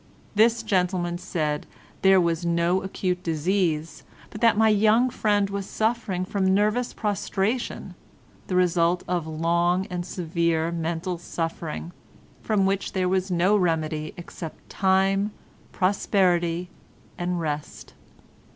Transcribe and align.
This 0.33 0.63
gentleman 0.63 1.19
said 1.19 1.67
there 2.01 2.19
was 2.19 2.43
no 2.43 2.81
acute 2.81 3.21
disease 3.21 4.01
but 4.31 4.41
that 4.41 4.57
my 4.57 4.67
young 4.69 5.11
friend 5.11 5.47
was 5.51 5.67
suffering 5.69 6.25
from 6.25 6.55
nervous 6.55 6.91
prostration, 6.91 7.93
the 8.47 8.55
result 8.55 9.03
of 9.07 9.27
long 9.27 9.85
and 9.91 10.03
severe 10.03 10.71
mental 10.71 11.19
suffering, 11.19 11.91
from 12.41 12.65
which 12.65 12.93
there 12.93 13.07
was 13.07 13.29
no 13.29 13.55
remedy 13.55 14.15
except 14.17 14.67
time, 14.71 15.33
prosperity 15.71 16.71
and 17.19 17.39
rest. 17.39 17.93